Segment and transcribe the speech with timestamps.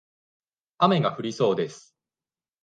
[0.79, 1.95] 雨が降りそうです。